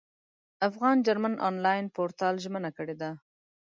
[0.67, 3.11] افغان جرمن انلاین پورتال ژمنه کړې ده.